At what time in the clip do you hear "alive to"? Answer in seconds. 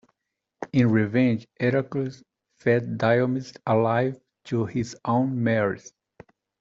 3.67-4.65